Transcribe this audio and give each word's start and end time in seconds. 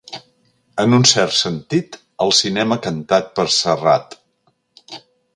En 0.83 0.95
un 0.97 1.03
cert 1.09 1.35
sentit, 1.39 1.97
el 2.25 2.33
cinema 2.37 2.77
cantat 2.85 3.29
per 3.41 3.45
Serrat. 3.57 4.17